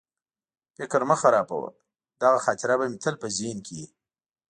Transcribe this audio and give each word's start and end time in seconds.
فکر 0.77 1.01
مه 1.09 1.15
خرابوه، 1.21 1.69
دغه 2.21 2.39
خاطره 2.45 2.75
به 2.79 2.85
مې 2.91 2.97
تل 3.03 3.15
په 3.21 3.27
ذهن 3.37 3.57
کې 3.65 3.73
وي. 3.79 3.87